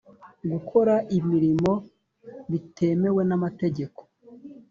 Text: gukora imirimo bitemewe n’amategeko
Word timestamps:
gukora 0.51 0.93
imirimo 1.17 1.71
bitemewe 2.51 3.21
n’amategeko 3.29 4.01